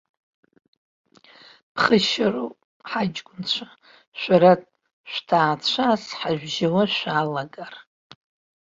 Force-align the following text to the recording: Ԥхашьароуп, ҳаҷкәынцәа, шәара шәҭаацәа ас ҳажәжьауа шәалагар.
Ԥхашьароуп, 1.73 2.55
ҳаҷкәынцәа, 2.89 3.67
шәара 4.19 4.51
шәҭаацәа 5.11 5.83
ас 5.93 6.03
ҳажәжьауа 6.19 6.83
шәалагар. 6.95 7.75